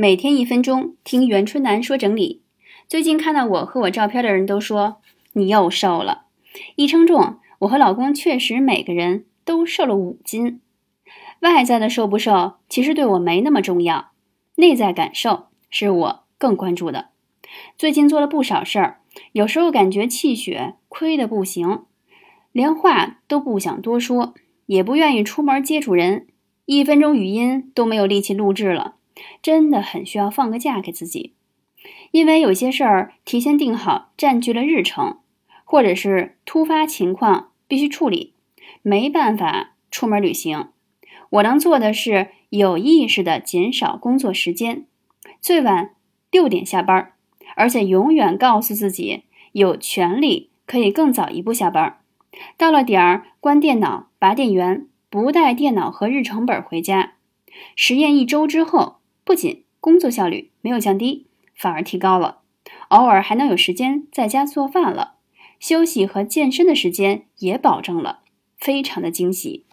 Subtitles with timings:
[0.00, 2.40] 每天一分钟，听袁春楠说整理。
[2.86, 4.98] 最近看到我和我照片的人都说
[5.32, 6.26] 你又瘦了。
[6.76, 10.60] 一称重，我和老公确实每个人都瘦了五斤。
[11.40, 14.12] 外在的瘦不瘦，其实对我没那么重要，
[14.54, 17.08] 内在感受是我更关注的。
[17.76, 19.00] 最近做了不少事儿，
[19.32, 21.82] 有时候感觉气血亏的不行，
[22.52, 24.34] 连话都不想多说，
[24.66, 26.28] 也不愿意出门接触人，
[26.66, 28.94] 一分钟语音都没有力气录制了。
[29.42, 31.34] 真的很需要放个假给自己，
[32.10, 35.18] 因为有些事儿提前定好，占据了日程，
[35.64, 38.34] 或者是突发情况必须处理，
[38.82, 40.68] 没办法出门旅行。
[41.30, 44.86] 我能做的是有意识的减少工作时间，
[45.40, 45.90] 最晚
[46.30, 47.12] 六点下班，
[47.56, 51.98] 而且永远告诉自己有权利可以更早一步下班。
[52.56, 57.14] 到了点儿关电脑、拔电源，不带电脑和日程本回家。
[57.74, 58.97] 实验一周之后。
[59.28, 62.38] 不仅工作效率没有降低，反而提高了，
[62.88, 65.16] 偶尔还能有时间在家做饭了，
[65.60, 68.20] 休息和健身的时间也保证了，
[68.56, 69.66] 非常的惊喜。